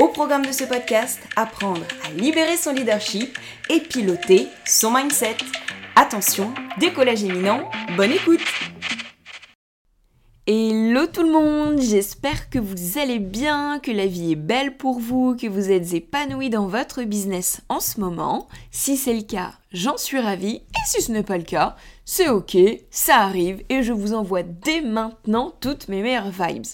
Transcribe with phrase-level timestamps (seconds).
[0.00, 5.36] Au programme de ce podcast, apprendre à libérer son leadership et piloter son mindset.
[5.94, 8.40] Attention, décollage éminent, bonne écoute
[10.46, 15.00] Hello tout le monde, j'espère que vous allez bien, que la vie est belle pour
[15.00, 18.48] vous, que vous êtes épanoui dans votre business en ce moment.
[18.70, 22.30] Si c'est le cas, j'en suis ravie, et si ce n'est pas le cas, c'est
[22.30, 22.56] ok,
[22.90, 26.64] ça arrive, et je vous envoie dès maintenant toutes mes meilleures vibes.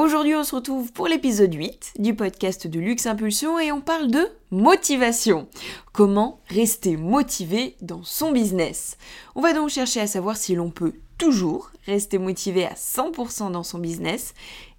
[0.00, 4.10] Aujourd'hui, on se retrouve pour l'épisode 8 du podcast de Luxe Impulsion et on parle
[4.10, 5.46] de motivation.
[5.92, 8.96] Comment rester motivé dans son business?
[9.34, 13.62] On va donc chercher à savoir si l'on peut toujours rester motivé à 100% dans
[13.62, 14.32] son business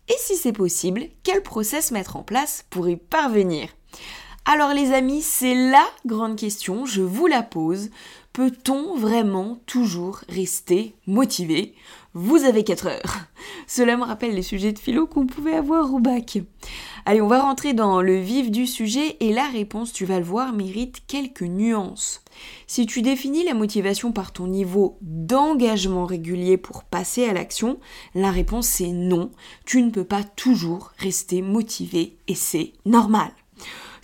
[0.09, 3.69] et si c'est possible, quel process mettre en place pour y parvenir.
[4.45, 7.92] Alors les amis, c'est la grande question, je vous la pose.
[8.34, 11.76] Peut-on vraiment toujours rester motivé?
[12.14, 13.18] Vous avez 4 heures.
[13.68, 16.40] Cela me rappelle les sujets de philo qu'on pouvait avoir au bac.
[17.06, 20.23] Allez, on va rentrer dans le vif du sujet et la réponse, tu vas le
[20.23, 22.23] voir, mérite quelques nuances.
[22.68, 27.80] Si tu définis la motivation par ton niveau d'engagement régulier pour passer à l'action,
[28.16, 29.30] la réponse c'est non.
[29.66, 33.32] Tu ne peux pas toujours rester motivé et c'est normal.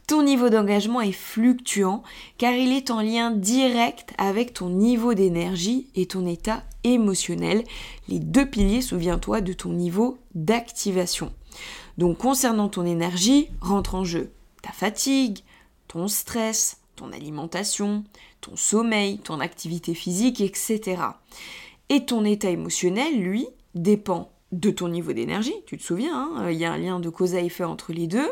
[0.07, 2.01] Ton niveau d'engagement est fluctuant
[2.37, 7.65] car il est en lien direct avec ton niveau d'énergie et ton état émotionnel,
[8.07, 11.33] les deux piliers, souviens-toi, de ton niveau d'activation.
[11.97, 14.31] Donc concernant ton énergie, rentre en jeu
[14.61, 15.39] ta fatigue,
[15.89, 18.05] ton stress, ton alimentation,
[18.39, 21.01] ton sommeil, ton activité physique, etc.
[21.89, 23.45] Et ton état émotionnel, lui,
[23.75, 27.09] dépend de ton niveau d'énergie, tu te souviens, hein, il y a un lien de
[27.09, 28.31] cause à effet entre les deux.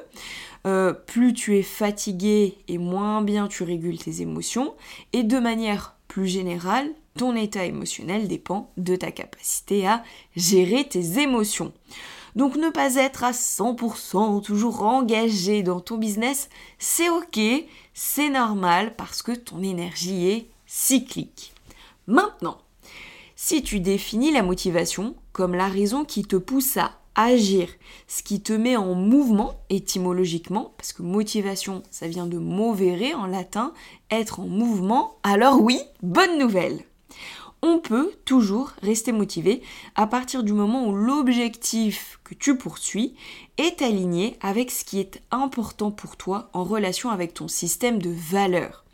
[0.65, 4.73] Euh, plus tu es fatigué et moins bien tu régules tes émotions.
[5.13, 10.03] Et de manière plus générale, ton état émotionnel dépend de ta capacité à
[10.35, 11.73] gérer tes émotions.
[12.35, 16.49] Donc ne pas être à 100% toujours engagé dans ton business,
[16.79, 17.39] c'est ok,
[17.93, 21.53] c'est normal parce que ton énergie est cyclique.
[22.07, 22.57] Maintenant,
[23.35, 27.69] si tu définis la motivation comme la raison qui te pousse à agir,
[28.07, 33.25] ce qui te met en mouvement étymologiquement, parce que motivation, ça vient de movere en
[33.25, 33.73] latin,
[34.11, 36.83] être en mouvement, alors oui, bonne nouvelle
[37.65, 39.63] on peut toujours rester motivé
[39.95, 43.15] à partir du moment où l'objectif que tu poursuis
[43.57, 48.11] est aligné avec ce qui est important pour toi en relation avec ton système de
[48.11, 48.85] valeurs.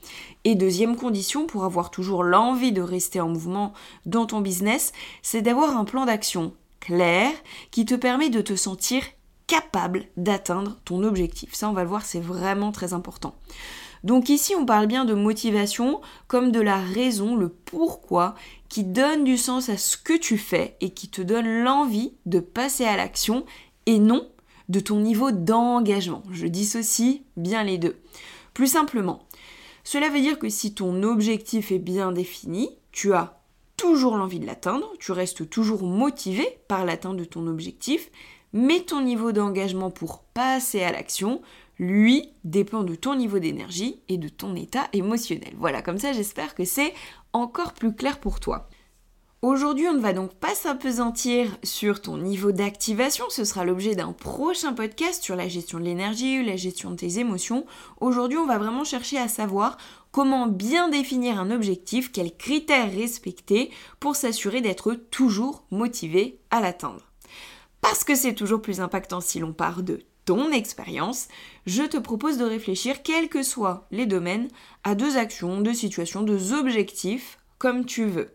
[0.44, 3.74] Et deuxième condition pour avoir toujours l'envie de rester en mouvement
[4.06, 4.91] dans ton business,
[5.22, 7.31] c'est d'avoir un plan d'action clair
[7.69, 9.03] qui te permet de te sentir
[9.46, 11.53] capable d'atteindre ton objectif.
[11.53, 13.35] Ça, on va le voir, c'est vraiment très important.
[14.03, 18.34] Donc ici, on parle bien de motivation comme de la raison, le pourquoi,
[18.68, 22.40] qui donne du sens à ce que tu fais et qui te donne l'envie de
[22.40, 23.46] passer à l'action
[23.85, 24.28] et non
[24.69, 26.24] de ton niveau d'engagement.
[26.31, 27.97] Je dissocie bien les deux.
[28.53, 29.19] Plus simplement,
[29.91, 33.41] cela veut dire que si ton objectif est bien défini, tu as
[33.75, 38.09] toujours l'envie de l'atteindre, tu restes toujours motivé par l'atteinte de ton objectif,
[38.53, 41.41] mais ton niveau d'engagement pour passer à l'action,
[41.78, 45.56] lui, dépend de ton niveau d'énergie et de ton état émotionnel.
[45.57, 46.94] Voilà, comme ça j'espère que c'est
[47.34, 48.69] encore plus clair pour toi.
[49.44, 54.13] Aujourd'hui, on ne va donc pas s'apesantir sur ton niveau d'activation, ce sera l'objet d'un
[54.13, 57.66] prochain podcast sur la gestion de l'énergie ou la gestion de tes émotions.
[58.00, 59.80] Aujourd'hui, on va vraiment chercher à savoir
[60.12, 67.12] comment bien définir un objectif, quels critères respecter pour s'assurer d'être toujours motivé à l'atteindre.
[67.81, 71.30] Parce que c'est toujours plus impactant si l'on part de ton expérience,
[71.66, 74.50] je te propose de réfléchir, quels que soient les domaines,
[74.83, 78.30] à deux actions, deux situations, deux objectifs, comme tu veux.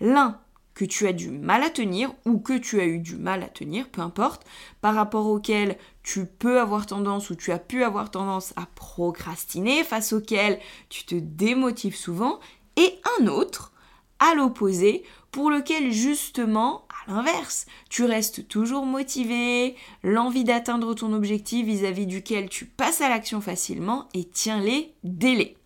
[0.00, 0.40] L'un
[0.74, 3.48] que tu as du mal à tenir ou que tu as eu du mal à
[3.48, 4.44] tenir, peu importe,
[4.80, 9.84] par rapport auquel tu peux avoir tendance ou tu as pu avoir tendance à procrastiner,
[9.84, 10.58] face auquel
[10.88, 12.40] tu te démotives souvent,
[12.76, 13.72] et un autre,
[14.18, 22.06] à l'opposé, pour lequel justement l'inverse, tu restes toujours motivé, l'envie d'atteindre ton objectif vis-à-vis
[22.06, 25.56] duquel tu passes à l'action facilement et tiens les délais.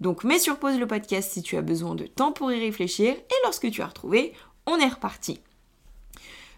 [0.00, 3.14] Donc mets sur pause le podcast si tu as besoin de temps pour y réfléchir
[3.14, 4.32] et lorsque tu as retrouvé,
[4.66, 5.40] on est reparti.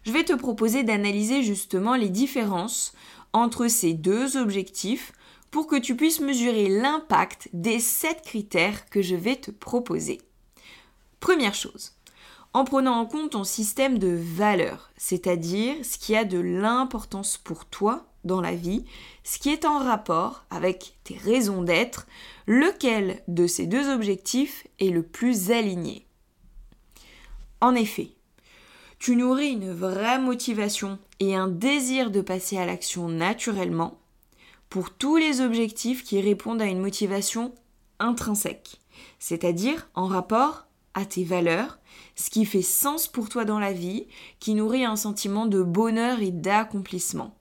[0.04, 2.92] Je vais te proposer d'analyser justement les différences
[3.32, 5.12] entre ces deux objectifs
[5.50, 10.20] pour que tu puisses mesurer l'impact des 7 critères que je vais te proposer.
[11.18, 11.92] Première chose,
[12.52, 17.66] en prenant en compte ton système de valeurs, c'est-à-dire ce qui a de l'importance pour
[17.66, 18.84] toi dans la vie,
[19.24, 22.06] ce qui est en rapport avec tes raisons d'être,
[22.46, 26.06] lequel de ces deux objectifs est le plus aligné.
[27.60, 28.10] En effet,
[28.98, 33.98] tu nourris une vraie motivation et un désir de passer à l'action naturellement
[34.68, 37.54] pour tous les objectifs qui répondent à une motivation
[37.98, 38.80] intrinsèque,
[39.18, 41.78] c'est-à-dire en rapport à tes valeurs,
[42.14, 44.06] ce qui fait sens pour toi dans la vie,
[44.38, 47.34] qui nourrit un sentiment de bonheur et d'accomplissement.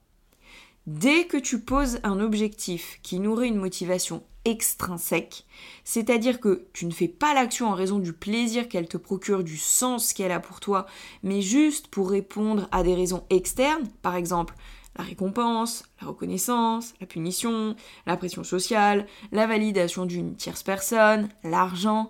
[0.89, 5.45] Dès que tu poses un objectif qui nourrit une motivation extrinsèque,
[5.83, 9.55] c'est-à-dire que tu ne fais pas l'action en raison du plaisir qu'elle te procure, du
[9.55, 10.87] sens qu'elle a pour toi,
[11.21, 14.55] mais juste pour répondre à des raisons externes, par exemple
[14.97, 17.75] la récompense, la reconnaissance, la punition,
[18.07, 22.09] la pression sociale, la validation d'une tierce personne, l'argent,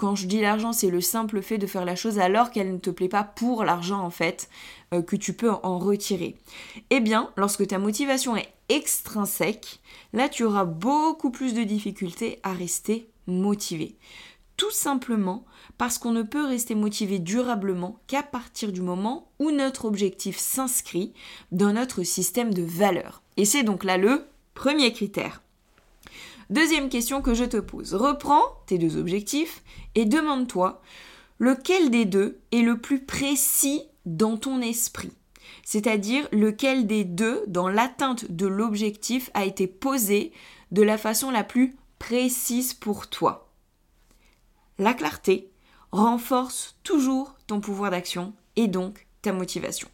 [0.00, 2.78] quand je dis l'argent, c'est le simple fait de faire la chose alors qu'elle ne
[2.78, 4.48] te plaît pas pour l'argent en fait,
[4.94, 6.36] euh, que tu peux en retirer.
[6.88, 9.80] Eh bien, lorsque ta motivation est extrinsèque,
[10.14, 13.98] là tu auras beaucoup plus de difficultés à rester motivé.
[14.56, 15.44] Tout simplement
[15.76, 21.12] parce qu'on ne peut rester motivé durablement qu'à partir du moment où notre objectif s'inscrit
[21.52, 23.20] dans notre système de valeurs.
[23.36, 24.24] Et c'est donc là le
[24.54, 25.42] premier critère.
[26.50, 27.94] Deuxième question que je te pose.
[27.94, 29.62] Reprends tes deux objectifs
[29.94, 30.82] et demande-toi
[31.38, 35.12] lequel des deux est le plus précis dans ton esprit?
[35.62, 40.32] C'est-à-dire lequel des deux, dans l'atteinte de l'objectif, a été posé
[40.72, 43.52] de la façon la plus précise pour toi?
[44.78, 45.52] La clarté
[45.92, 49.88] renforce toujours ton pouvoir d'action et donc ta motivation.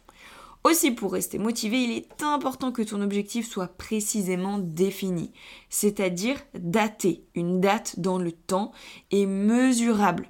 [0.67, 5.31] Aussi, pour rester motivé, il est important que ton objectif soit précisément défini,
[5.69, 8.73] c'est-à-dire daté, une date dans le temps
[9.09, 10.27] et mesurable.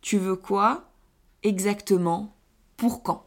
[0.00, 0.92] Tu veux quoi
[1.42, 2.36] exactement?
[2.76, 3.26] Pour quand?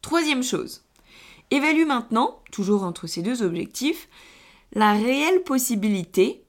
[0.00, 0.84] Troisième chose,
[1.50, 4.08] évalue maintenant, toujours entre ces deux objectifs,
[4.74, 6.44] la réelle possibilité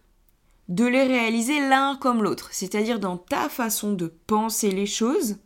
[0.70, 5.40] de les réaliser l'un comme l'autre, c'est-à-dire dans ta façon de penser les choses,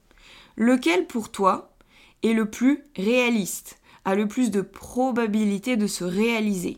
[0.58, 1.75] lequel pour toi
[2.24, 6.78] est le plus réaliste, a le plus de probabilité de se réaliser.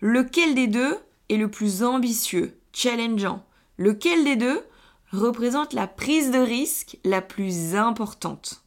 [0.00, 0.98] Lequel des deux
[1.28, 3.44] est le plus ambitieux, challengeant?
[3.78, 4.62] Lequel des deux
[5.12, 8.64] représente la prise de risque la plus importante?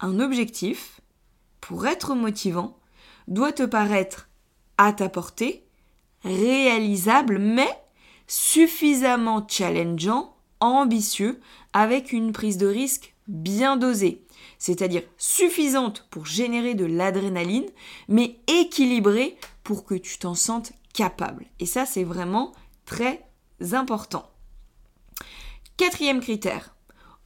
[0.00, 1.00] Un objectif,
[1.60, 2.78] pour être motivant,
[3.28, 4.28] doit te paraître
[4.78, 5.64] à ta portée,
[6.22, 7.68] réalisable, mais
[8.26, 11.40] suffisamment challengeant, ambitieux,
[11.72, 14.24] avec une prise de risque bien dosée,
[14.58, 17.66] c'est-à-dire suffisante pour générer de l'adrénaline,
[18.08, 21.46] mais équilibrée pour que tu t'en sentes capable.
[21.60, 22.52] Et ça, c'est vraiment
[22.84, 23.24] très
[23.72, 24.30] important.
[25.76, 26.74] Quatrième critère,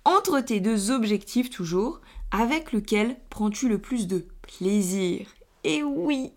[0.05, 2.01] entre tes deux objectifs toujours,
[2.31, 5.29] avec lequel prends-tu le plus de plaisir?
[5.65, 6.33] Et oui,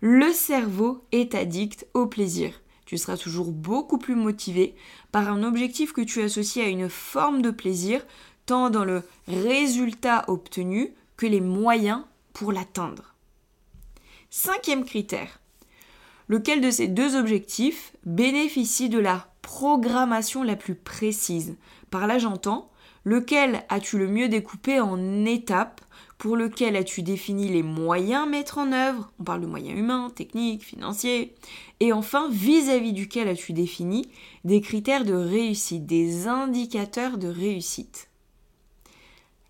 [0.00, 2.60] le cerveau est addict au plaisir.
[2.84, 4.74] Tu seras toujours beaucoup plus motivé
[5.12, 8.04] par un objectif que tu associes à une forme de plaisir
[8.46, 13.14] tant dans le résultat obtenu que les moyens pour l'atteindre.
[14.30, 15.40] Cinquième critère.
[16.28, 21.56] Lequel de ces deux objectifs bénéficie de la programmation la plus précise?
[21.90, 22.70] Par là j'entends,
[23.04, 25.80] lequel as-tu le mieux découpé en étapes?
[26.18, 29.12] Pour lequel as-tu défini les moyens à mettre en œuvre?
[29.20, 31.34] On parle de moyens humains, techniques, financiers.
[31.78, 34.08] Et enfin, vis-à-vis duquel as-tu défini
[34.42, 38.08] des critères de réussite, des indicateurs de réussite?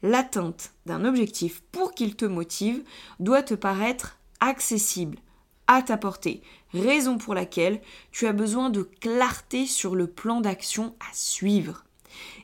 [0.02, 2.82] L'atteinte d'un objectif pour qu'il te motive
[3.20, 5.18] doit te paraître accessible,
[5.66, 7.80] à ta portée, raison pour laquelle
[8.12, 11.84] tu as besoin de clarté sur le plan d'action à suivre.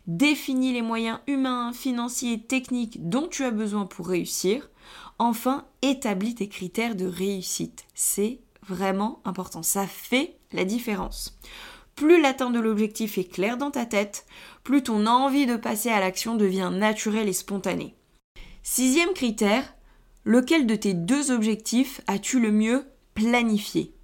[0.07, 4.71] Définis les moyens humains, financiers et techniques dont tu as besoin pour réussir.
[5.19, 7.85] Enfin, établis tes critères de réussite.
[7.95, 9.63] C'est vraiment important.
[9.63, 11.39] Ça fait la différence.
[12.03, 14.27] Plus l'atteinte de l'objectif est claire dans ta tête,
[14.65, 17.95] plus ton envie de passer à l'action devient naturelle et spontanée.
[18.65, 19.73] Sixième critère,
[20.25, 23.95] lequel de tes deux objectifs as-tu le mieux planifié?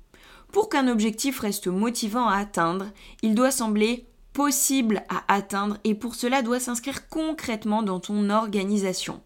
[0.52, 2.86] Pour qu'un objectif reste motivant à atteindre,
[3.22, 9.20] il doit sembler possible à atteindre et pour cela doit s'inscrire concrètement dans ton organisation.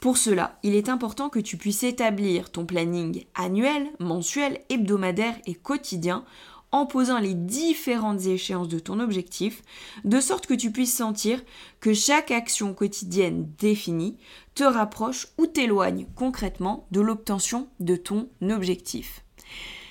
[0.00, 5.54] Pour cela, il est important que tu puisses établir ton planning annuel, mensuel, hebdomadaire et
[5.54, 6.24] quotidien
[6.72, 9.62] en posant les différentes échéances de ton objectif,
[10.04, 11.42] de sorte que tu puisses sentir
[11.80, 14.16] que chaque action quotidienne définie
[14.54, 19.22] te rapproche ou t'éloigne concrètement de l'obtention de ton objectif.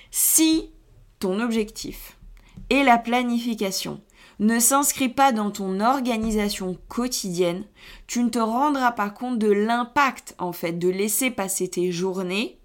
[0.09, 0.71] Si
[1.19, 2.17] ton objectif
[2.69, 4.01] et la planification
[4.39, 7.63] ne s'inscrit pas dans ton organisation quotidienne,
[8.07, 12.60] tu ne te rendras pas compte de l'impact en fait de laisser passer tes journées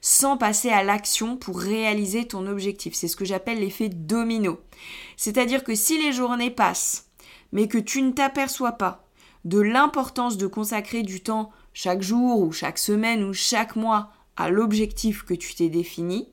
[0.00, 2.94] sans passer à l'action pour réaliser ton objectif.
[2.94, 4.60] C'est ce que j'appelle l'effet domino.
[5.16, 7.08] C'est-à-dire que si les journées passent,
[7.52, 9.06] mais que tu ne t'aperçois pas
[9.44, 14.50] de l'importance de consacrer du temps chaque jour ou chaque semaine ou chaque mois à
[14.50, 16.28] l'objectif que tu t'es défini,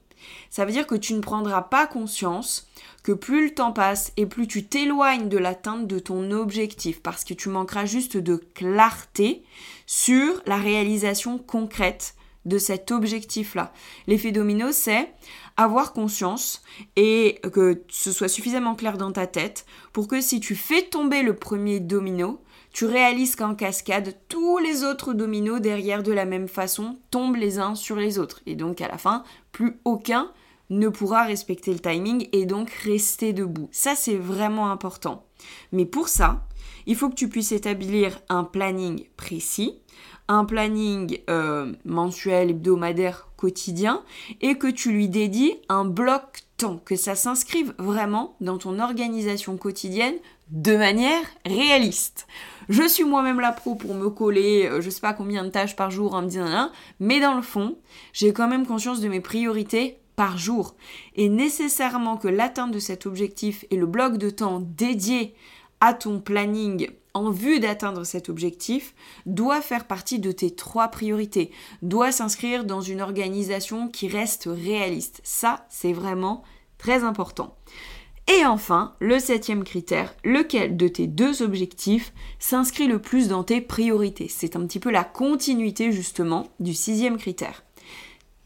[0.49, 2.67] ça veut dire que tu ne prendras pas conscience
[3.03, 7.23] que plus le temps passe et plus tu t'éloignes de l'atteinte de ton objectif parce
[7.23, 9.43] que tu manqueras juste de clarté
[9.85, 12.16] sur la réalisation concrète
[12.47, 13.73] de cet objectif-là.
[14.07, 15.13] L'effet domino, c'est
[15.57, 16.61] avoir conscience
[16.95, 21.23] et que ce soit suffisamment clair dans ta tête pour que si tu fais tomber
[21.23, 26.47] le premier domino, tu réalises qu'en cascade, tous les autres dominos derrière de la même
[26.47, 28.41] façon tombent les uns sur les autres.
[28.45, 30.31] Et donc à la fin, plus aucun
[30.69, 33.69] ne pourra respecter le timing et donc rester debout.
[33.71, 35.25] Ça, c'est vraiment important.
[35.71, 36.45] Mais pour ça,
[36.85, 39.79] il faut que tu puisses établir un planning précis,
[40.27, 44.03] un planning euh, mensuel, hebdomadaire, quotidien,
[44.41, 49.57] et que tu lui dédies un bloc temps, que ça s'inscrive vraiment dans ton organisation
[49.57, 50.15] quotidienne
[50.49, 52.27] de manière réaliste.
[52.69, 55.75] Je suis moi-même la pro pour me coller, euh, je sais pas combien de tâches
[55.75, 57.77] par jour en me disant, mais dans le fond,
[58.13, 60.75] j'ai quand même conscience de mes priorités par jour.
[61.15, 65.35] Et nécessairement que l'atteinte de cet objectif et le bloc de temps dédié
[65.79, 68.93] à ton planning en vue d'atteindre cet objectif
[69.25, 75.19] doit faire partie de tes trois priorités, doit s'inscrire dans une organisation qui reste réaliste.
[75.23, 76.43] Ça, c'est vraiment
[76.77, 77.57] très important.
[78.27, 83.61] Et enfin, le septième critère, lequel de tes deux objectifs s'inscrit le plus dans tes
[83.61, 84.27] priorités?
[84.27, 87.63] C'est un petit peu la continuité justement du sixième critère.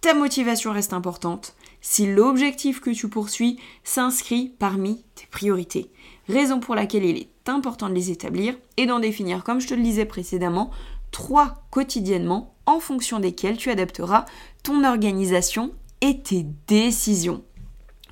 [0.01, 5.91] Ta motivation reste importante si l'objectif que tu poursuis s'inscrit parmi tes priorités.
[6.27, 9.75] Raison pour laquelle il est important de les établir et d'en définir, comme je te
[9.75, 10.71] le disais précédemment,
[11.11, 14.25] trois quotidiennement en fonction desquels tu adapteras
[14.63, 17.43] ton organisation et tes décisions.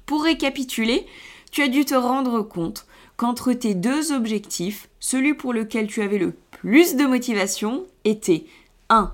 [0.06, 1.08] Pour récapituler,
[1.52, 2.86] tu as dû te rendre compte
[3.18, 8.46] qu'entre tes deux objectifs, celui pour lequel tu avais le plus de motivation était
[8.90, 9.12] 1.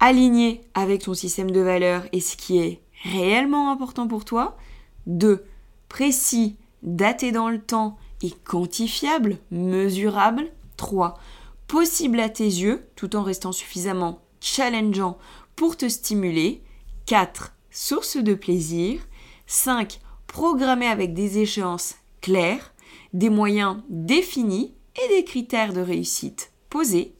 [0.00, 4.56] Aligné avec ton système de valeurs et ce qui est réellement important pour toi.
[5.06, 5.44] 2.
[5.88, 10.50] Précis, daté dans le temps et quantifiable, mesurable.
[10.76, 11.18] 3.
[11.66, 15.18] Possible à tes yeux tout en restant suffisamment challengeant
[15.56, 16.62] pour te stimuler.
[17.06, 17.54] 4.
[17.70, 19.00] Source de plaisir.
[19.46, 22.74] 5 programmé avec des échéances claires,
[23.12, 27.14] des moyens définis et des critères de réussite posés.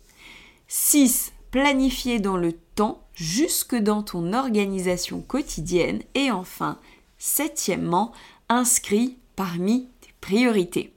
[0.68, 1.32] 6.
[1.50, 6.02] Planifié dans le temps jusque dans ton organisation quotidienne.
[6.14, 6.78] Et enfin,
[7.18, 8.12] septièmement,
[8.48, 10.92] inscrit parmi tes priorités.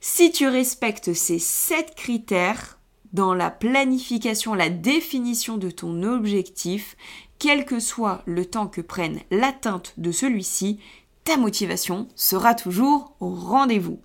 [0.00, 2.78] Si tu respectes ces sept critères
[3.12, 6.96] dans la planification, la définition de ton objectif,
[7.38, 10.78] quel que soit le temps que prenne l'atteinte de celui-ci,
[11.24, 13.98] ta motivation sera toujours au rendez-vous.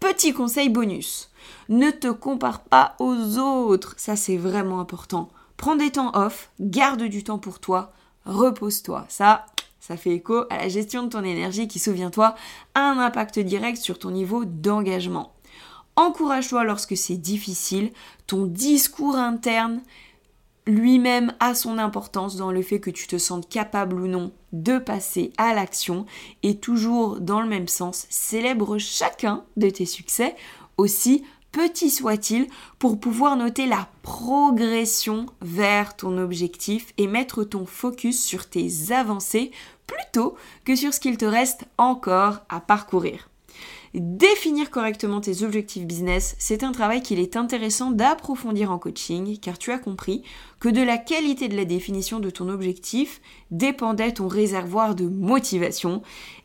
[0.00, 1.30] Petit conseil bonus,
[1.68, 5.28] ne te compare pas aux autres, ça c'est vraiment important.
[5.56, 7.92] Prends des temps off, garde du temps pour toi,
[8.26, 9.06] repose-toi.
[9.08, 9.46] Ça,
[9.80, 12.34] ça fait écho à la gestion de ton énergie qui, souviens-toi,
[12.74, 15.32] a un impact direct sur ton niveau d'engagement.
[15.96, 17.92] Encourage-toi lorsque c'est difficile,
[18.26, 19.80] ton discours interne
[20.66, 24.78] lui-même a son importance dans le fait que tu te sentes capable ou non de
[24.78, 26.06] passer à l'action
[26.42, 30.34] et toujours dans le même sens, célèbre chacun de tes succès,
[30.78, 31.22] aussi
[31.54, 32.48] petit soit-il,
[32.80, 39.52] pour pouvoir noter la progression vers ton objectif et mettre ton focus sur tes avancées
[39.86, 40.34] plutôt
[40.64, 43.30] que sur ce qu'il te reste encore à parcourir.
[43.94, 49.56] Définir correctement tes objectifs business, c'est un travail qu'il est intéressant d'approfondir en coaching car
[49.56, 50.24] tu as compris
[50.58, 53.20] que de la qualité de la définition de ton objectif
[53.52, 56.02] dépendait ton réservoir de motivation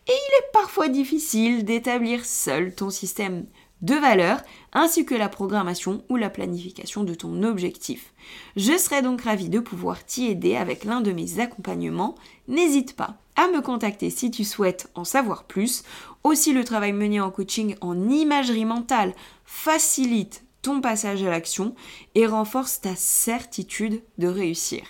[0.08, 3.48] et il est parfois difficile d'établir seul ton système
[3.82, 4.42] de valeurs
[4.74, 8.14] ainsi que la programmation ou la planification de ton objectif.
[8.56, 12.16] Je serais donc ravie de pouvoir t'y aider avec l'un de mes accompagnements.
[12.48, 15.84] N'hésite pas à me contacter si tu souhaites en savoir plus.
[16.24, 19.14] Aussi, le travail mené en coaching en imagerie mentale
[19.46, 21.74] facilite ton passage à l'action
[22.16, 24.82] et renforce ta certitude de réussir.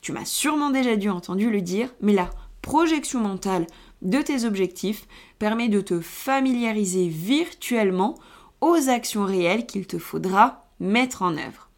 [0.00, 2.30] Tu m'as sûrement déjà dû entendre le dire, mais la
[2.62, 3.66] projection mentale
[4.02, 5.06] de tes objectifs
[5.38, 8.16] permet de te familiariser virtuellement
[8.60, 11.68] aux actions réelles qu'il te faudra mettre en œuvre.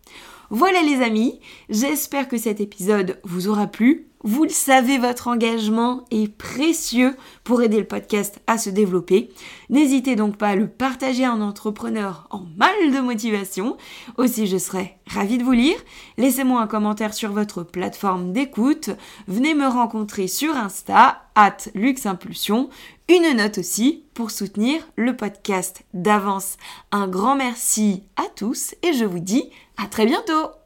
[0.52, 4.08] Voilà les amis, j'espère que cet épisode vous aura plu.
[4.22, 9.30] Vous le savez, votre engagement est précieux pour aider le podcast à se développer.
[9.70, 13.78] N'hésitez donc pas à le partager à un entrepreneur en mal de motivation.
[14.18, 15.78] Aussi, je serai ravie de vous lire.
[16.18, 18.90] Laissez-moi un commentaire sur votre plateforme d'écoute.
[19.26, 22.68] Venez me rencontrer sur Insta, at LuxImpulsion.
[23.12, 26.58] Une note aussi pour soutenir le podcast d'avance.
[26.92, 30.59] Un grand merci à tous et je vous dis à très bientôt